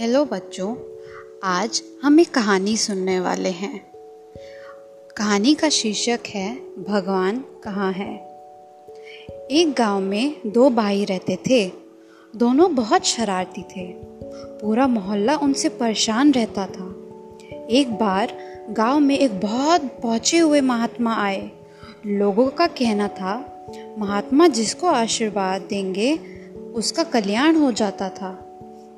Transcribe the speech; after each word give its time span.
Hello 0.00 0.24
बच्चों, 0.24 0.76
आज 1.44 1.82
हम 2.02 2.20
एक 2.20 2.30
कहानी 2.34 2.76
सुनने 2.76 3.20
वाले 3.20 3.48
हैं। 3.48 3.92
कहानी 5.16 5.54
का 5.54 5.68
शीर्षक 5.68 6.20
है, 6.28 6.56
भगवान 6.88 7.44
कहाँ 7.64 7.92
है? 7.92 8.16
एक 9.50 9.74
गाँव 9.78 10.00
में 10.00 10.36
दो 10.46 10.70
भाई 10.70 11.04
रहते 11.04 11.38
थे। 11.50 11.72
दोनों 12.36 12.74
बहुत 12.74 13.04
शरारती 13.04 13.62
थे। 13.62 13.92
पूरा 14.60 14.86
मोहल्ला 14.86 15.36
उनसे 15.36 15.68
परेशान 15.68 16.32
रहता 16.32 16.66
था। 16.66 16.96
एक 17.70 17.86
बार 17.90 18.38
गाँव 18.70 19.00
में 19.00 19.18
एक 19.18 19.40
बहुत 19.40 19.80
पहुँचे 20.02 20.38
हुए 20.38 20.60
महात्मा 20.60 21.14
आए। 21.14 21.50
लोगों 22.06 22.48
का 22.48 22.66
कहना 22.66 23.08
था, 23.08 23.66
महात्मा 23.98 24.48
जिसको 24.48 24.86
आशीर्वाद 24.86 25.62
देंगे, 25.62 26.18
उसका 26.74 27.02
कल्याण 27.02 27.56
हो 27.56 27.72
जाता 27.72 28.08
था। 28.08 28.43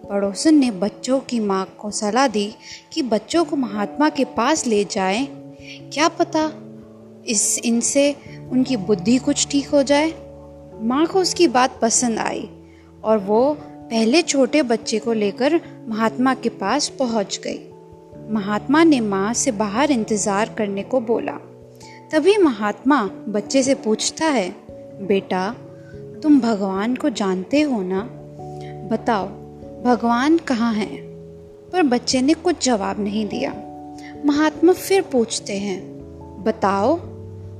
पड़ोसन 0.09 0.55
ने 0.55 0.71
बच्चों 0.71 1.21
की 1.21 1.41
माँ 1.41 1.65
को 1.79 1.91
सलाह 1.91 2.29
दी 2.29 2.55
कि 2.93 3.03
बच्चों 3.03 3.45
को 3.45 3.57
महात्मा 3.57 4.09
के 4.09 4.25
पास 4.25 4.67
ले 4.67 4.85
जाएँ, 4.85 5.27
क्या 5.93 6.09
पता 6.09 6.51
इस 7.27 7.59
इनसे 7.65 8.15
उनकी 8.53 8.77
बुद्धि 8.77 9.17
कुछ 9.19 9.47
ठीक 9.51 9.69
हो 9.69 9.83
जाए। 9.83 10.13
माँ 10.81 11.07
को 11.07 11.21
उसकी 11.21 11.49
बात 11.49 11.79
पसंद 11.83 12.19
आई 12.19 12.49
और 13.05 13.19
वो 13.19 13.57
पहले 13.61 14.23
छोटे 14.23 14.63
बच्चे 14.63 14.99
को 14.99 15.13
लेकर 15.13 15.61
महात्मा 15.89 16.35
के 16.35 16.49
पास 16.49 16.89
पहुँच 16.89 17.41
गई। 17.45 17.59
महात्मा 18.33 18.83
ने 18.85 19.01
माँ 19.01 19.33
से 19.35 19.53
बाहर 19.53 19.91
इंतज़ार 19.91 20.55
करने 20.59 20.83
को 20.83 21.01
बोला। 21.01 21.39
तभी 22.13 22.37
महात्मा 22.39 23.03
बच्चे 23.29 23.63
से 23.63 23.75
पूछता 23.75 24.27
है 24.27 24.49
बेटा 25.07 25.49
तुम 26.23 26.41
भगवान 26.41 26.95
को 26.97 27.11
जानते 27.11 27.61
हो 27.61 27.83
ना? 27.83 28.03
बताओ 28.91 29.46
भगवान 29.85 30.39
कहाँ 30.39 30.75
हैं? 30.75 31.03
पर 31.73 31.83
बच्चे 31.83 32.21
ने 32.21 32.35
कुछ 32.35 32.65
जवाब 32.65 33.01
नहीं 33.01 33.29
दिया। 33.29 33.55
महात्मा 34.27 34.73
फिर 34.73 35.03
पूछते 35.03 35.53
हैं, 35.53 35.83
बताओ, 36.45 36.97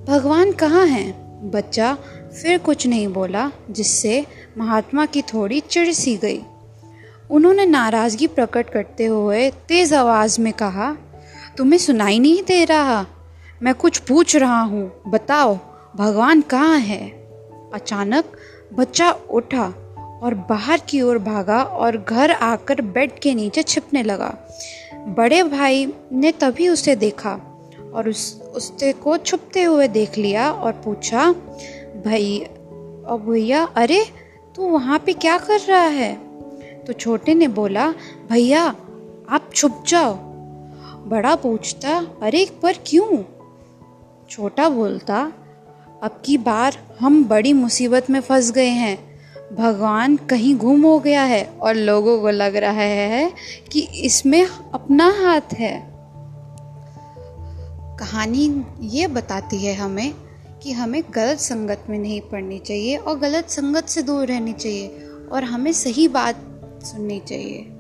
भगवान 0.07 0.53
कहाँ 0.53 0.87
है? 0.87 1.15
बच्चा 1.51 1.95
फिर 2.43 2.59
कुछ 2.59 2.87
नहीं 2.87 3.09
बोला, 3.09 3.51
जिससे 3.71 4.27
महात्मा 4.59 5.07
की 5.07 5.23
थोड़ी 5.23 5.61
चिड़ 5.61 5.93
सी 5.93 6.17
गई। 6.17 6.43
उन्होंने 7.31 7.67
नाराज़गी 7.67 8.27
प्रकट 8.27 8.71
करते 8.71 9.07
हुए 9.07 9.51
तेज़ 9.51 9.95
आवाज़ 9.95 10.41
में 10.41 10.53
कहा, 10.53 10.97
तुम्हें 11.57 11.79
सुनाई 11.79 12.19
नहीं 12.19 12.43
दे 12.43 12.65
रहा। 12.65 13.07
मैं 13.63 13.75
कुछ 13.75 13.99
पूछ 13.99 14.37
रहा 14.37 14.61
हूँ। 14.61 14.93
बताओ, 15.09 15.59
भगवान 15.97 16.41
कहाँ 16.41 16.79
है? 16.79 17.09
अचानक 17.75 18.25
बच्चा 18.75 19.11
उठा 19.11 19.86
और 20.23 20.35
बाहर 20.35 20.81
की 20.89 21.03
ओर 21.03 21.19
भागा 21.19 21.63
और 21.63 21.97
घर 21.97 22.31
आकर 22.31 22.81
बेड 22.81 23.19
के 23.19 23.35
नीचे 23.35 23.63
छिपने 23.63 24.03
लगा। 24.03 24.37
बड़े 24.95 25.43
भाई 25.43 25.93
ने 26.13 26.33
तभी 26.33 26.69
उसे 26.69 26.97
देखा 26.97 27.41
और 27.95 28.09
उस 28.09 28.43
उससे 28.55 28.93
को 28.93 29.17
छुपते 29.17 29.63
हुए 29.63 29.89
देख 29.89 30.19
लिया 30.19 30.53
और 30.53 30.73
पूछा, 30.73 31.33
भाई 32.05 32.41
और 33.07 33.23
भैया, 33.29 33.65
अरे, 33.65 34.05
तू 34.55 34.63
वहाँ 34.63 34.99
पे 34.99 35.13
क्या 35.13 35.39
कर 35.39 35.61
रहा 35.61 35.87
है? 35.87 36.15
तो 36.85 36.93
छोटे 36.93 37.35
ने 37.35 37.49
बोला, 37.49 37.95
भैया, 38.31 38.75
आप 39.31 39.51
छुप 39.55 39.85
जाओ। 39.89 40.15
बड़ा 41.07 41.35
पूछता, 41.35 42.07
अरे, 42.23 42.51
पर 42.63 42.73
क्यों? 42.87 43.19
छोटा 44.31 44.69
बोलता, 44.69 45.33
अब 46.03 46.23
की 46.25 46.39
बार 46.39 46.79
हम 47.01 47.25
बड़ी 47.25 47.53
मुसीबत 47.53 48.11
में 48.11 48.21
फंस 48.21 48.51
गए 48.51 48.69
हैं। 48.69 49.06
भगवान 49.53 50.17
कहीं 50.17 50.57
गुम 50.57 50.83
हो 50.83 50.99
गया 50.99 51.23
है 51.23 51.45
और 51.45 51.75
लोगों 51.75 52.21
को 52.21 52.31
लग 52.31 52.57
रहा 52.57 52.81
है 52.81 53.33
कि 53.73 53.81
इसमें 53.81 54.47
अपना 54.75 55.15
हाथ 55.19 55.55
है। 55.55 55.97
कहानी 57.99 58.65
ये 58.81 59.07
बताती 59.07 59.67
है 59.67 59.75
हमें 59.75 60.15
कि 60.63 60.73
हमें 60.73 61.03
गलत 61.15 61.39
संगत 61.39 61.85
में 61.89 61.99
नहीं 61.99 62.21
पढ़नी 62.21 62.59
चाहिए 62.59 62.97
और 62.97 63.19
गलत 63.19 63.49
संगत 63.49 63.87
से 63.87 64.03
दूर 64.03 64.27
रहनी 64.27 64.53
चाहिए 64.53 64.89
और 65.33 65.45
हमें 65.45 65.73
सही 65.73 66.09
बात 66.09 66.37
सुननी 66.83 67.21
चाहिए। 67.21 67.73